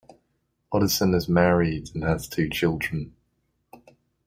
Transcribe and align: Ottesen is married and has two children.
Ottesen 0.73 1.13
is 1.13 1.29
married 1.29 1.91
and 1.93 2.03
has 2.03 2.27
two 2.27 2.49
children. 2.49 3.13